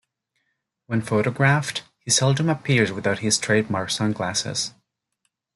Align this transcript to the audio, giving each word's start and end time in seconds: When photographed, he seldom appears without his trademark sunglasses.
When 0.87 1.03
photographed, 1.03 1.83
he 1.99 2.09
seldom 2.09 2.49
appears 2.49 2.91
without 2.91 3.19
his 3.19 3.37
trademark 3.37 3.91
sunglasses. 3.91 4.73